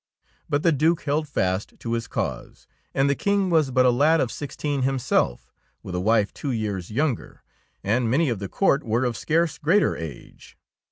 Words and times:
But 0.49 0.63
the 0.63 0.71
Due 0.71 0.95
held 0.95 1.27
fast 1.27 1.75
to 1.79 1.93
his 1.93 2.07
cause, 2.07 2.65
and 2.91 3.07
the 3.07 3.13
King 3.13 3.51
was 3.51 3.69
but 3.69 3.85
a 3.85 3.91
lad 3.91 4.19
of 4.19 4.31
sixteen 4.31 4.81
himself 4.81 5.51
with 5.83 5.93
a 5.93 5.99
wife 5.99 6.33
two 6.33 6.51
years 6.51 6.89
younger, 6.89 7.43
and 7.83 8.09
many 8.09 8.27
of 8.27 8.39
the 8.39 8.49
court 8.49 8.83
were 8.83 9.05
of 9.05 9.15
scarce 9.15 9.59
greater 9.59 9.95
age. 9.95 10.57